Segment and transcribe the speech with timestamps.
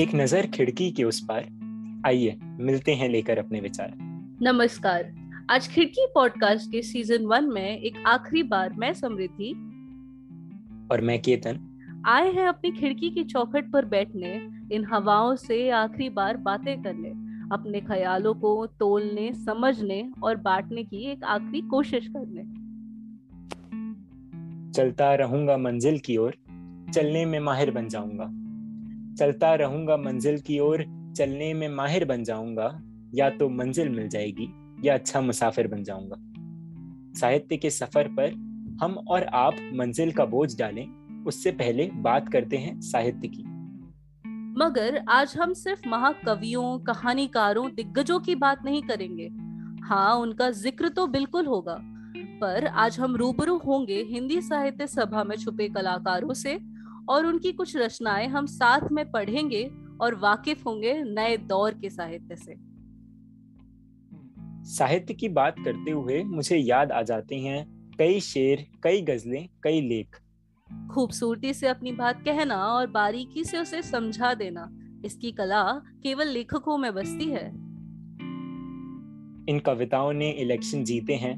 [0.00, 1.44] एक नज़र खिड़की के उस पार।
[2.06, 3.92] आइए मिलते हैं लेकर अपने विचार।
[4.42, 5.12] नमस्कार।
[5.50, 9.50] आज खिड़की पॉडकास्ट के सीज़न वन में एक आखिरी बार मैं समृद्धि।
[10.92, 11.60] और मैं केतन।
[12.06, 17.10] आए हैं अपनी खिड़की की चौखट पर बैठने इन हवाओं से आखिरी बार बातें करने
[17.54, 22.42] अपने ख्यालों को तोलने समझने और बांटने की एक आखिरी कोशिश करने।
[24.72, 26.34] चलता रहूँगा मंजिल की ओर
[26.94, 28.39] चलने में माहिर बन जाऊँगा।
[29.18, 30.84] चलता रहूँगा मंजिल की ओर,
[31.16, 32.82] चलने में माहिर बन जाऊँगा।
[33.14, 34.48] या तो मंजिल मिल जाएगी,
[34.84, 36.16] या अच्छा मुसाफिर बन जाऊँगा।
[37.20, 38.32] साहित्य के सफ़र पर
[38.82, 40.86] हम और आप मंजिल का बोझ डालें,
[41.24, 43.42] उससे पहले बात करते हैं साहित्य की।
[44.58, 49.30] मगर आज हम सिर्फ़ महाकवियों, कहानीकारों, दिग्गजों की बात नहीं करेंगे।
[49.86, 51.78] हाँ उनका ज़िक्र तो बिल्कुल होगा।
[52.40, 56.58] पर आज हम रूबरू होंगे हिंदी साहित्य सभा में छुपे कलाकारों से
[57.10, 62.36] और उनकी कुछ रचनाएँ हम साथ में पढ़ेंगे और वाकिफ होंगे नए दौर के साहित्य
[62.36, 62.54] से।
[64.70, 69.80] साहित्य की बात करते हुए मुझे याद आ जाते हैं कई शेर कई गजलें कई
[69.80, 70.16] लेख।
[70.90, 74.70] खूबसूरती से अपनी बात कहना और बारीकी से उसे समझा देना
[75.04, 75.62] इसकी कला
[76.02, 77.48] केवल लेखकों में बसती है।
[79.48, 81.34] इन कविताओं ने इलेक्शन जीते हैं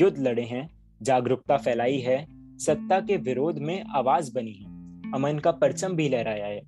[0.00, 0.68] युद्ध लड़े हैं
[1.02, 2.26] जागरूकता फैलाई है
[2.58, 4.65] सत्ता के विरोध में आवाज़ बनी है।
[5.14, 6.62] अमन का परचम भी लहराया है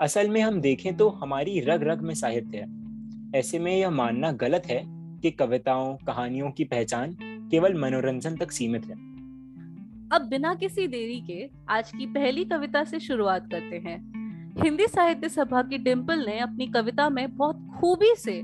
[0.00, 4.32] असल में हम देखें तो हमारी रग रग में साहित्य है। ऐसे में यह मानना
[4.32, 4.82] गलत है
[5.20, 7.16] कि कविताओं, कहानियों की पहचान
[7.50, 8.94] केवल मनोरंजन तक सीमित है।
[10.12, 13.98] अब बिना किसी देरी के आज की पहली कविता से शुरुआत करते हैं।
[14.62, 18.38] हिंदी साहित्य सभा की डिम्पल ने अपनी कविता में बहुत खूबी से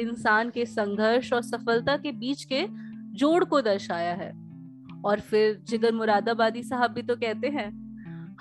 [0.00, 2.66] इंसान के संघर्ष और सफलता के बीच के
[3.14, 4.32] जोड़ को दर्शाया है।
[5.04, 7.85] और फिर जिगर मुरादाबादी साहब भी तो कहते हैं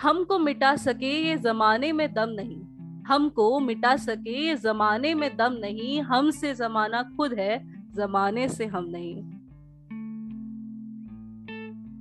[0.01, 2.61] हमको मिटा सके ये जमाने में दम नहीं।
[3.03, 8.85] हमको मिटा सके ये जमाने में दम नहीं। हमसे जमाना खुद है, जमाने से हम
[8.89, 9.17] नहीं।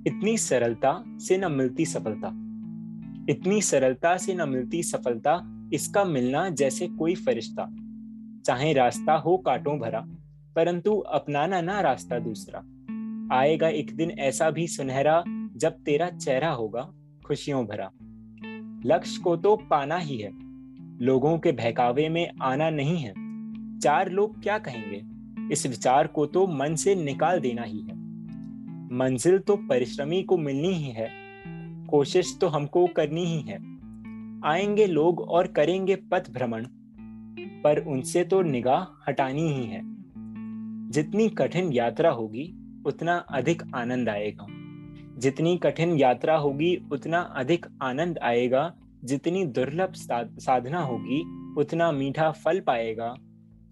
[0.07, 2.29] इतनी सरलता से न मिलती सफलता।
[3.29, 7.69] इतनी सरलता से न मिलती सफलता, इसका मिलना जैसे कोई फरिश्ता।
[8.47, 10.01] चाहे रास्ता हो कांटों भरा,
[10.57, 12.63] परंतु अपनाना ना रास्ता दूसरा।
[13.37, 15.25] आएगा एक दिन ऐसा भी सुनहरा
[15.57, 16.93] जब तेरा चेहरा होगा।
[17.25, 17.91] खुशियों भरा।
[18.87, 20.31] लक्ष्य को तो पाना ही है।
[21.05, 23.15] लोगों के बहकावे में आना नहीं है।
[23.79, 25.15] चार लोग क्या कहेंगे?
[25.53, 27.95] इस विचार को तो मन से निकाल देना ही है।
[28.95, 31.11] मंजिल तो परिश्रमी को मिलनी ही है।
[31.87, 33.57] कोशिश तो हमको करनी ही है।
[34.45, 36.67] आएँगे लोग और करेंगे पथ भ्रमण।
[37.65, 39.81] पर उनसे तो निगाह हटानी ही है।
[40.91, 42.55] जितनी कठिन यात्रा होगी,
[42.87, 44.47] उतना अधिक आनंद आएगा।
[45.19, 51.23] जितनी कठिन यात्रा होगी, उतना अधिक आनंद आएगा। जितनी दुर्लभ साधना होगी,
[51.61, 53.15] उतना मीठा फल पाएगा।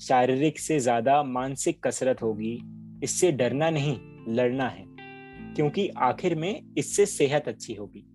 [0.01, 2.59] शारीरिक से ज़्यादा मानसिक कसरत होगी।
[3.05, 3.97] इससे डरना नहीं,
[4.29, 4.85] लड़ना है।
[5.55, 8.07] क्योंकि आखिर में इससे सेहत अच्छी होगी।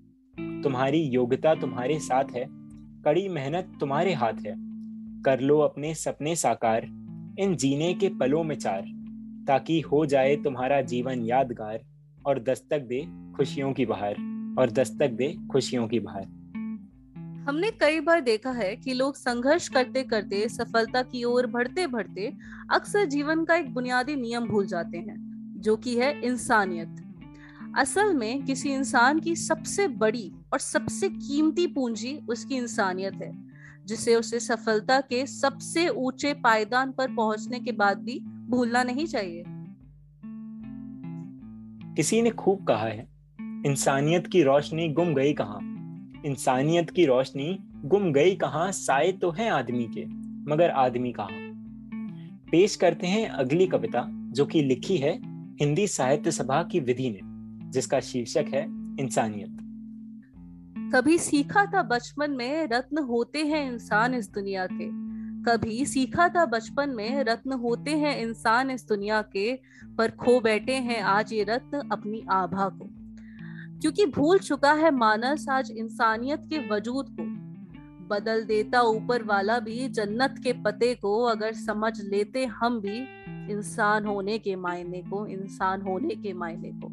[0.64, 2.46] तुम्हारी योग्यता तुम्हारे साथ है।
[3.04, 4.56] कड़ी मेहनत तुम्हारे हाथ है।
[5.22, 6.86] कर लो अपने सपने साकार।
[7.40, 8.86] इन जीने के पलों में चार।
[9.48, 11.80] ताकि हो जाए तुम्हारा जीवन यादगार।
[12.28, 13.08] और दस्तक दे
[13.38, 14.16] खुशियों की बहार,
[14.60, 16.24] और दस्तक दे खुशियों की बहार।
[17.48, 22.34] हमने कई बार देखा है कि लोग संघर्ष करते करते सफलता की ओर बढ़ते बढ़ते
[22.72, 25.18] अक्सर जीवन का एक बुनियादी नियम भूल जाते हैं,
[25.58, 26.96] जो कि है इंसानियत।
[27.78, 33.32] असल में किसी इंसान की सबसे बड़ी और सबसे कीमती पूंजी उसकी इंसानियत है,
[33.86, 39.44] जिसे उसे सफलता के सबसे ऊँचे पायदान पर पहुँचने के बाद भी भूलना नहीं चाहिए।
[41.98, 43.08] किसी ने खूब कहा है।
[43.42, 45.60] इंसानियत की रोशनी गुम गई कहाँ?
[46.26, 48.72] इंसानियत की रोशनी गुम गई कहाँ?
[48.72, 50.06] साए तो है आदमी के,
[50.52, 51.30] मगर आदमी कहाँ?
[52.52, 55.20] पेश करते हैं अगली कविता, जो कि लिखी है
[55.60, 57.20] हिंदी साहित्य सभा की विधि ने,
[57.72, 58.64] जिसका शीर्षक है
[59.00, 59.58] इंसानियत।
[60.96, 65.07] कभी सीखा था बचपन में, रत्न होते हैं इंसान इस दुनिया के।
[65.48, 69.60] कभी सीखा था बचपन में, रत्न होते हैं इंसान इस दुनिया के,
[69.98, 72.90] पर खो बैठे हैं आज ये रत्न अपनी आभा को।
[73.80, 77.24] क्योंकि भूल चुका है मानस आज इंसानियत के वजूद को।
[78.08, 82.98] बदल देता ऊपर वाला भी जन्नत के पते को, अगर समझ लेते हम भी
[83.54, 86.88] इंसान होने के मायने को, इंसान होने के मायने को।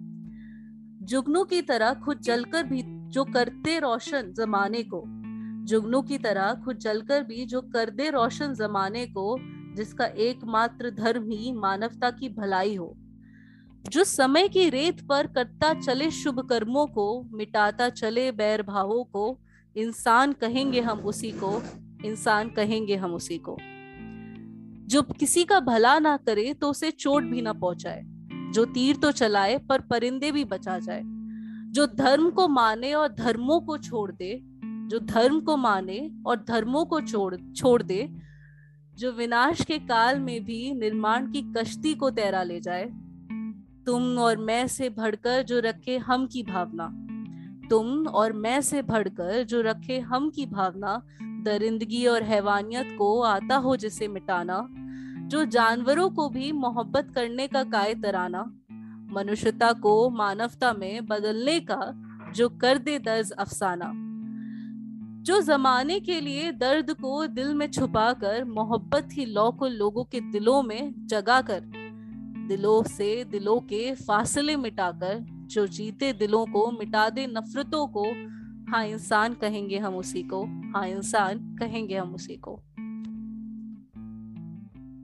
[1.06, 5.04] जुगनू की तरह खुद जलकर भी, जो करते रोशन जमाने को
[5.64, 9.38] जुगनू की तरह खुद जलकर भी जो कर दे रोशन जमाने को,
[9.76, 12.96] जिसका एकमात्र धर्म ही मानवता की भलाई हो।
[13.88, 19.38] जो समय की रेत पर करता चले शुभ कर्मों को, मिटाता चले बैर भावों को,
[19.76, 21.62] इंसान कहेंगे हम उसी को,
[22.04, 23.56] इंसान कहेंगे हम उसी को।
[24.86, 28.02] जो किसी का भला ना करे तो उसे चोट भी ना पहुँचाए।
[28.52, 31.02] जो तीर तो चलाए पर परिंदे भी बचा जाए।
[31.72, 34.42] जो धर्म को माने और धर्मों को छोड़ दे
[34.88, 38.08] जो धर्म को माने और धर्मों को छोड़ छोड़ दे,
[38.96, 42.84] जो विनाश के काल में भी निर्माण की कश्ती को तैरा ले जाए,
[43.86, 47.00] तुम और मैं से बढ़कर जो रखे हम की भावना।
[47.70, 53.56] तुम और मैं से भड़कर जो रखे हम की भावना, दरिंदगी और हैवानियत को आता
[53.56, 54.68] हो जिसे मिटाना,
[55.28, 58.42] जो जानवरों को भी मोहब्बत करने का काय तराना,
[59.12, 61.92] मनुष्यता को मानवता में बदलने का
[62.34, 63.92] जो कर दे दर्ज अफसाना।
[65.24, 70.20] जो जमाने के लिए दर्द को दिल में छुपाकर, मोहब्बत ही लौ को लोगों के
[70.20, 71.60] दिलों में जगा कर,
[72.48, 78.04] दिलों से दिलों के फासले मिटाकर, जो जीते दिलों को मिटा दे नफरतों को
[78.70, 82.52] हाँ इंसान कहेंगे हम उसी को हाँ इंसान कहेंगे हम उसी को।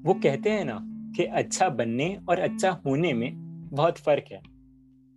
[0.04, 0.78] वो कहते हैं ना
[1.16, 3.30] कि अच्छा बनने और अच्छा होने में
[3.72, 4.42] बहुत फ़र्क है।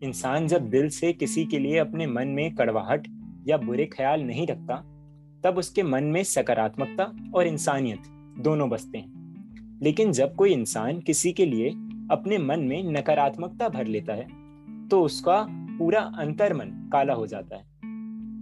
[0.01, 3.07] इंसान जब दिल से किसी के लिए अपने मन में कड़वाहट
[3.47, 4.89] या बुरे ख्याल नहीं रखता
[5.43, 8.03] तब उसके मन में सकारात्मकता और इंसानियत
[8.39, 11.69] दोनों बसते हैं। लेकिन जब कोई इंसान किसी के लिए
[12.11, 14.27] अपने मन में नकारात्मकता भर लेता है
[14.87, 17.63] तो उसका पूरा अंतर्मन काला हो जाता है।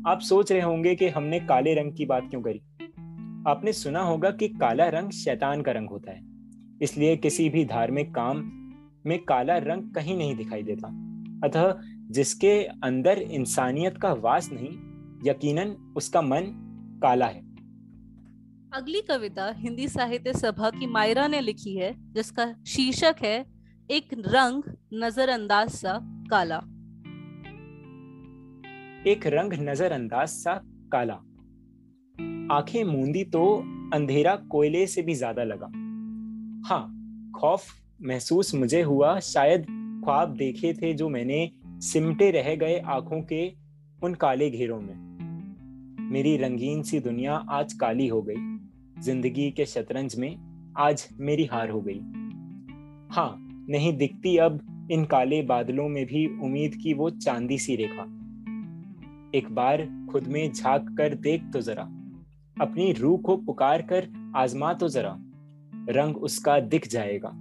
[0.07, 2.61] आप सोच रहे होंगे कि हमने काले रंग की बात क्यों करी?
[3.47, 6.21] आपने सुना होगा कि काला रंग शैतान का रंग होता है,
[6.81, 8.37] इसलिए किसी भी धार्मिक काम
[9.05, 10.87] में काला रंग कहीं नहीं दिखाई देता।
[11.43, 11.77] अतः
[12.11, 12.51] जिसके
[12.83, 14.69] अंदर इंसानियत का वास नहीं,
[15.25, 16.60] यकीनन उसका मन
[17.01, 17.39] काला है।
[18.73, 23.45] अगली कविता हिंदी साहित्य सभा की मायरा ने लिखी है जिसका शीर्षक है
[23.89, 24.63] एक रंग
[24.93, 25.97] नजरअंदाज सा
[26.31, 26.57] काला।
[29.11, 30.53] एक रंग नजरअंदाज सा
[30.91, 31.13] काला।
[32.55, 33.43] आँखें मूंदी तो
[33.93, 35.71] अंधेरा कोयले से भी ज़्यादा लगा।
[36.69, 36.83] हाँ
[37.35, 37.65] खौफ
[38.01, 39.65] महसूस मुझे हुआ शायद
[40.05, 41.49] ख्वाब देखे थे जो मैंने
[41.81, 43.47] सिमटे रह गए आँखों के
[44.03, 45.10] उन काले घेरों में।
[46.11, 48.35] मेरी रंगीन सी दुनिया आज काली हो गई।
[49.01, 50.35] ज़िंदगी के शतरंज में
[50.77, 51.99] आज मेरी हार हो गई।
[53.15, 54.59] हाँ नहीं दिखती अब
[54.91, 58.03] इन काले बादलों में भी उम्मीद की वो चांदी सी रेखा।
[59.37, 61.83] एक बार खुद में झाँक कर देख तो जरा।
[62.61, 65.15] अपनी रूह को पुकार कर आजमा तो जरा।
[65.89, 67.31] रंग उसका दिख जाएगा।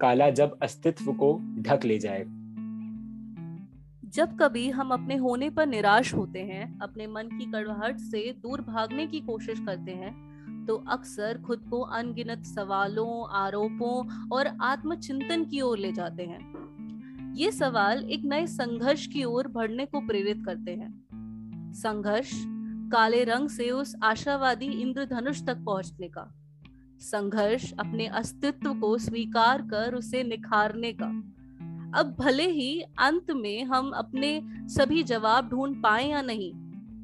[0.00, 2.41] काला जब अस्तित्व को ढक ले जाएगा।
[4.12, 8.60] जब कभी हम अपने होने पर निराश होते हैं, अपने मन की कड़वाहट से दूर
[8.60, 15.60] भागने की कोशिश करते हैं तो अक्सर खुद को अनगिनत सवालों, आरोपों और आत्मचिंतन की
[15.60, 20.70] ओर ले जाते हैं। ये सवाल एक नए संघर्ष की ओर बढ़ने को प्रेरित करते
[20.70, 22.30] हैं। संघर्ष,
[22.92, 26.30] काले रंग से उस आशावादी इंद्रधनुष तक पहुँचने का।
[27.00, 31.12] संघर्ष अपने अस्तित्व को स्वीकार कर उसे निखारने का।
[31.94, 36.52] अब भले ही अंत में हम अपने सभी जवाब ढूंढ पाए या नहीं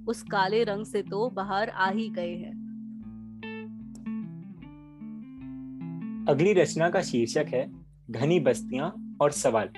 [0.06, 2.68] उस काले रंग से तो बाहर आ ही गए हैं।
[6.28, 7.70] अगली रचना का शीर्षक है
[8.10, 9.68] घनी बस्तियाँ और सवाल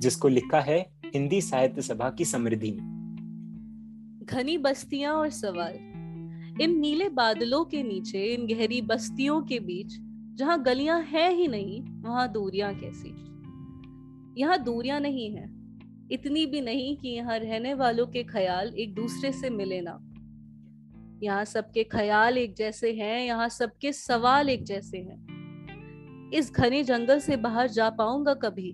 [0.00, 2.70] जिसको लिखा है हिंदी साहित्य सभा की समृद्धि
[4.34, 5.74] घनी बस्तियाँ और सवाल
[6.62, 9.96] इन नीले बादलों के नीचे इन गहरी बस्तियों के बीच
[10.38, 13.14] जहाँ गलियाँ हैं ही नहीं वहाँ दूरियाँ कैसी?
[14.36, 15.48] यहाँ दूरियाँ नहीं है।
[16.12, 19.98] इतनी भी नहीं कि यहाँ रहने वालों के ख्याल एक दूसरे से मिले ना।
[21.22, 27.18] यहाँ सबके ख्याल एक जैसे हैं, यहाँ सबके सवाल एक जैसे हैं। इस घने जंगल
[27.18, 28.70] से बाहर जा पाऊँगा कभी।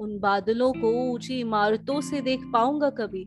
[0.00, 3.24] उन बादलों को ऊँची इमारतों से देख पाऊँगा कभी।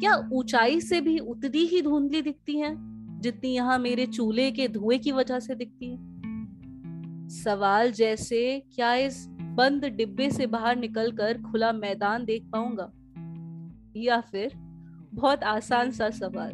[0.00, 2.74] क्या ऊंचाई से भी उतनी ही धुंधली दिखती है,
[3.20, 5.98] जितनी यहाँ मेरे चूल्हे के धुएँ की वजह से दिखती है?
[7.28, 12.92] सवाल जैसे, क्या इस बंद डिब्बे से बाहर निकलकर खुला मैदान देख पाऊँगा।
[13.96, 14.52] या फिर,
[15.14, 16.52] बहुत आसान सा सवाल,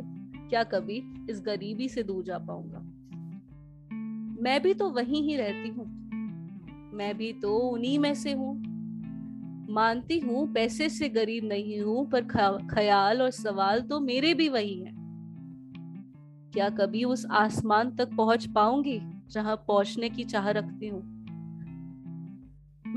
[0.50, 2.78] क्या कभी इस गरीबी से दूर जा पाऊँगा?
[4.42, 5.98] मैं भी तो वहीं ही रहती हूँ।
[6.94, 8.78] मैं भी तो उन्हीं में से हूँ।
[9.70, 12.24] मानती हूँ पैसे से गरीब नहीं हूँ, पर
[12.74, 14.98] ख्याल और सवाल तो मेरे भी वही हैं।
[16.54, 19.00] क्या कभी उस आसमान तक पहुँच पाऊँगी,
[19.30, 21.17] जहाँ पहुँचने की चाह रखती हूँ?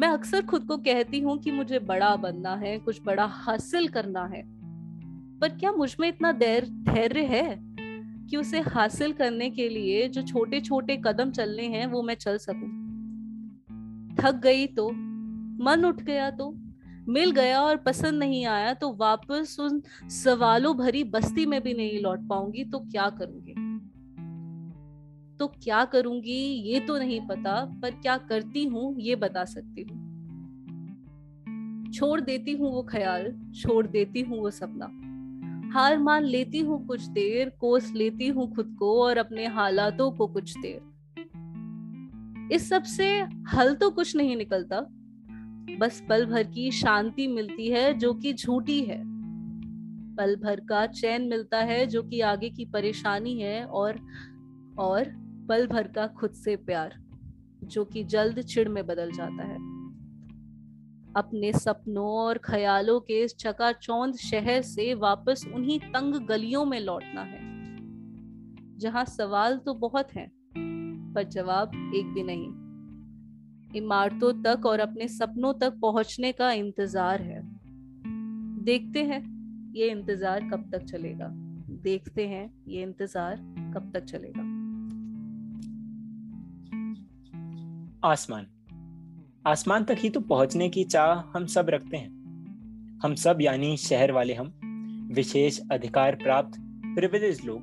[0.02, 4.26] मैं अक्सर खुद को कहती हूँ कि मुझे बड़ा बनना है, कुछ बड़ा हासिल करना
[4.26, 4.42] है।
[5.40, 7.60] पर क्या मुझमें इतना धैर्य है
[8.28, 12.38] कि उसे हासिल करने के लिए जो छोटे छोटे कदम चलने हैं, वो मैं चल
[12.38, 12.70] सकूँ?
[14.22, 14.90] थक गई तो
[15.64, 16.54] मन उठ गया तो
[17.08, 22.02] मिल गया और पसंद नहीं आया तो वापस उन सवालों भरी बस्ती में भी नहीं
[22.02, 23.51] लौट पाऊँगी तो क्या करूँगी?
[25.42, 30.12] तो क्या करूँगी, ये तो नहीं पता, पर क्या करती हूँ, ये बता सकती हूँ।
[31.92, 34.86] छोड़ देती हूँ वो ख्याल, छोड़ देती हूँ वो सपना।
[35.74, 40.28] हार मान लेती हूँ कुछ देर, कोस लेती हूँ खुद को और अपने हालातों को
[40.28, 40.82] कुछ देर।
[42.54, 43.20] इस सबसे
[43.54, 44.82] हल तो कुछ नहीं निकलता।
[45.80, 49.04] बस पल भर की शांति मिलती है, जो कि झूठी है।
[50.16, 54.00] पल भर का चैन मिलता है, जो कि आगे की परेशानी है और
[54.80, 55.21] और
[55.52, 56.94] पल भर का खुद से प्यार,
[57.64, 59.56] जो कि जल्द चिड़ में बदल जाता है।
[61.16, 67.22] अपने सपनों और ख्यालों के इस चकाचौंध शहर से वापस उन्हीं तंग गलियों में लौटना
[67.22, 67.40] है।
[68.78, 70.32] जहाँ सवाल तो बहुत हैं,
[71.14, 72.48] पर जवाब एक भी नहीं।
[73.76, 77.42] इमारतों तक और अपने सपनों तक पहुँचने का इंतज़ार है।
[78.64, 79.22] देखते हैं,
[79.76, 81.30] ये इंतज़ार कब तक चलेगा?
[81.84, 83.36] देखते हैं, ये इंतज़ार
[83.76, 84.51] कब तक चलेगा?
[88.06, 88.48] आसमान।
[89.48, 92.10] आसमान तक ही तो पहुँचने की चाह हम सब रखते हैं।
[93.04, 94.54] हम सब यानी शहर वाले हम,
[95.14, 96.52] विशेष अधिकार प्राप्त
[96.96, 97.62] प्रिविलेज लोग,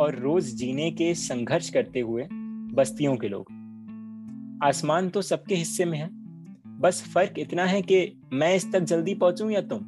[0.00, 2.28] और रोज जीने के संघर्ष करते हुए
[2.74, 3.46] बस्तियों के लोग।
[4.62, 6.08] आसमान तो सबके हिस्से में है।
[6.78, 9.78] बस फ़र्क इतना है कि मैं इस तक जल्दी पहुंचूं या तुम?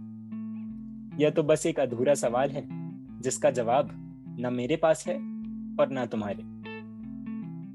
[1.21, 2.69] यह तो बस एक अधूरा सवाल है,
[3.21, 3.91] जिसका जवाब
[4.39, 5.15] ना मेरे पास है
[5.81, 6.60] और ना तुम्हारे।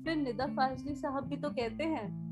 [0.06, 2.26] फिर निदा फाजली साहब भी तो कहते हैं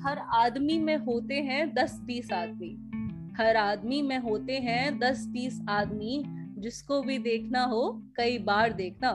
[0.00, 2.90] हर आदमी में होते हैं दस बीस आदमी।
[3.38, 6.24] हर आदमी में होते हैं दस बीस आदमी
[6.58, 9.08] जिसको भी देखना हो कई बार देखना।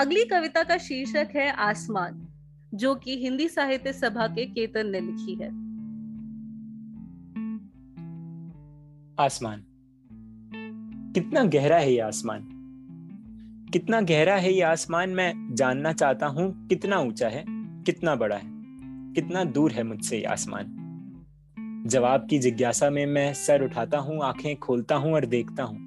[0.00, 2.28] अगली कविता का शीर्षक है आसमान
[2.74, 5.48] जो कि हिंदी साहित्य सभा के केतन ने लिखी है।
[9.26, 9.64] आसमान।
[11.14, 12.61] कितना गहरा है ये आसमान।
[13.72, 17.44] कितना गहरा है ये आसमान मैं जानना चाहता हूँ कितना ऊँचा है,
[17.86, 18.42] कितना बड़ा है,
[19.14, 24.56] कितना दूर है मुझसे ये आसमान। जवाब की जिज्ञासा में मैं सर उठाता हूँ, आँखें
[24.56, 25.78] खोलता हूँ और देखता हूँ।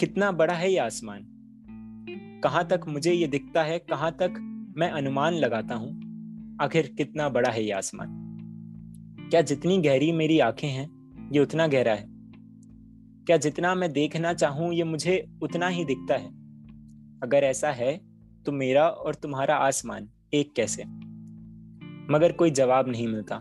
[0.00, 1.20] कितना बड़ा है ये आसमान?
[2.44, 4.34] कहाँ तक मुझे ये दिखता है, कहाँ तक
[4.76, 5.90] मैं अनुमान लगाता हूँ,
[6.62, 8.08] आखिर कितना बड़ा है ये आसमान?
[9.30, 10.90] क्या जितनी गहरी मेरी आँखें हैं,
[11.32, 12.11] ये उतना गहरा है?
[13.26, 16.28] क्या जितना मैं देखना चाहूँ, ये मुझे उतना ही दिखता है?
[17.22, 18.00] अगर ऐसा है
[18.46, 20.82] तो मेरा और तुम्हारा आसमान एक कैसे?
[22.12, 23.36] मगर कोई जवाब नहीं मिलता।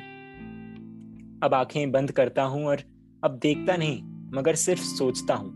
[1.46, 2.82] अब आँखें बंद करता हूँ और
[3.24, 5.50] अब देखता नहीं, मगर सिर्फ़ सोचता हूँ।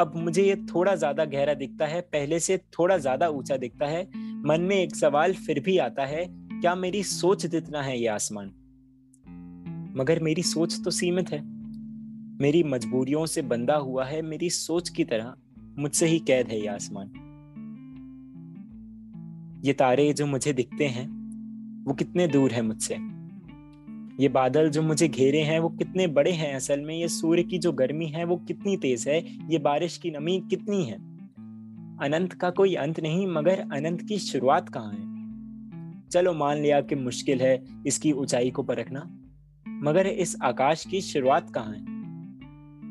[0.00, 4.10] अब मुझे ये थोड़ा ज़्यादा गहरा दिखता है, पहले से थोड़ा ज़्यादा ऊँचा दिखता है।
[4.46, 8.46] मन में एक सवाल फिर भी आता है, क्या मेरी सोच जितना है ये आसमान?
[9.96, 11.51] मगर मेरी सोच तो सीमित है।
[12.42, 15.34] मेरी मजबूरियों से बंधा हुआ है, मेरी सोच की तरह
[15.78, 17.10] मुझसे ही कैद है ये आसमान।
[19.64, 21.06] ये तारे जो मुझे दिखते हैं,
[21.84, 22.94] वो कितने दूर है मुझसे?
[24.22, 26.94] ये बादल जो मुझे घेरे हैं, वो कितने बड़े हैं असल में?
[26.94, 29.48] ये सूर्य की जो गर्मी है, वो कितनी तेज है?
[29.52, 30.96] ये बारिश की नमी कितनी है?
[31.98, 35.02] अनंत का कोई अंत नहीं, मगर अनंत की शुरुआत कहाँ है?
[36.08, 39.18] चलो मान लिया कि मुश्किल है इसकी ऊंचाई को परखना,
[39.68, 41.91] मगर इस आकाश की शुरुआत कहाँ है?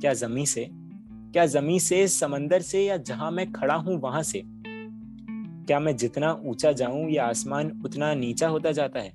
[0.01, 0.69] क्या जमी से?
[1.33, 4.43] क्या जमी से, समंदर से या जहाँ मैं खड़ा हूँ वहाँ से?
[4.45, 9.13] क्या मैं जितना ऊँचा जाऊँ या आसमान उतना नीचा होता जाता है?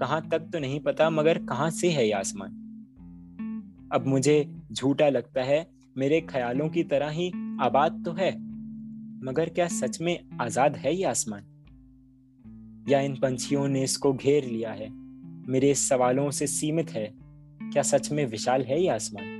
[0.00, 2.50] कहाँ तक तो नहीं पता, मगर कहाँ से है ये आसमान?
[3.92, 5.66] अब मुझे झूठा लगता है,
[5.96, 7.30] मेरे ख्यालों की तरह ही
[7.60, 8.32] आबाद तो है,
[9.24, 11.42] मगर क्या सच में आज़ाद है ये आसमान?
[12.88, 14.88] या इन पंछियों ने इसको घेर लिया है,
[15.48, 17.27] मेरे सवालों से सीमित है
[17.72, 19.38] क्या सच में विशाल है ये आसमान?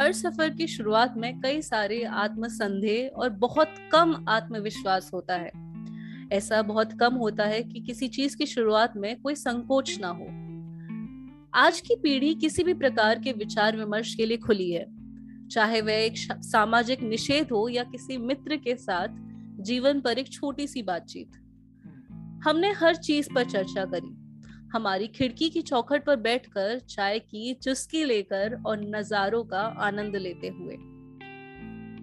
[0.00, 5.52] हर सफ़र की शुरुआत में कई सारे आत्मसंदेह और बहुत कम आत्मविश्वास होता है।
[6.32, 10.26] ऐसा बहुत कम होता है कि किसी चीज़ की शुरुआत में कोई संकोच ना हो।
[11.54, 14.86] आज की पीढ़ी किसी भी प्रकार के विचार विमर्श के लिए खुली है।
[15.48, 19.08] चाहे वह एक सामाजिक निषेध हो या किसी मित्र के साथ,
[19.62, 21.30] जीवन पर एक छोटी सी बातचीत।
[22.44, 24.23] हमने हर चीज़ पर चर्चा करी।
[24.74, 30.48] हमारी खिड़की की चौखट पर बैठकर चाय की चुस्की लेकर और नजारों का आनंद लेते
[30.48, 30.74] हुए।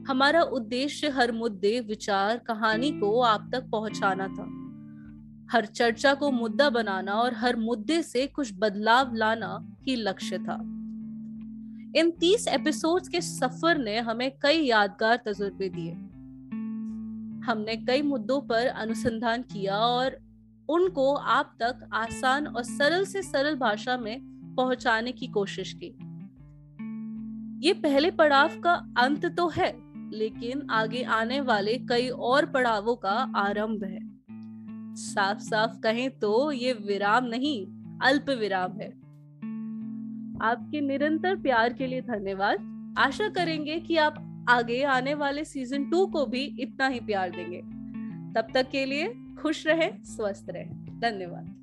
[0.08, 4.62] हमारा उद्देश्य हर मुद्दे, विचार, कहानी को आप तक पहुंचाना था।
[5.52, 10.56] हर चर्चा को मुद्दा बनाना और हर मुद्दे से कुछ बदलाव लाना ही लक्ष्य था।
[11.96, 15.92] इन तीस एपिसोड्स के सफ़र ने हमें कई यादगार तजुर्बे दिए।
[17.46, 20.31] हमने कई मुद्दों पर अनुसंधान किया और
[20.72, 24.20] उनको आप तक आसान और सरल से सरल भाषा में
[24.58, 25.88] पहुँचाने की कोशिश की।
[27.68, 29.72] ये पहले पड़ाव का अंत तो है,
[30.12, 34.00] लेकिन आगे आने वाले कई और पड़ावों का आरंभ है।
[34.96, 37.66] साफ़ साफ़ कहें तो ये विराम नहीं,
[38.02, 38.90] अल्प विराम है।
[40.42, 46.06] आपके निरंतर प्यार के लिए धन्यवाद। आशा करेंगे कि आप आगे आने वाले सीज़न टू
[46.06, 47.62] को भी इतना ही प्यार देंगे।
[48.34, 50.66] तब तक के लिए खुश रहे स्वस्थ रहे।
[51.00, 51.61] धन्यवाद।